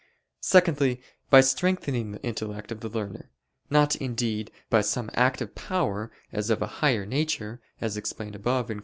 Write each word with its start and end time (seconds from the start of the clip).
Secondly, 0.41 0.99
by 1.29 1.41
strengthening 1.41 2.09
the 2.11 2.23
intellect 2.23 2.71
of 2.71 2.79
the 2.79 2.89
learner; 2.89 3.29
not, 3.69 3.95
indeed, 3.97 4.49
by 4.67 4.81
some 4.81 5.11
active 5.13 5.53
power 5.53 6.11
as 6.31 6.49
of 6.49 6.63
a 6.63 6.81
higher 6.81 7.05
nature, 7.05 7.61
as 7.79 7.97
explained 7.97 8.33
above 8.35 8.65
(Q. 8.69 8.79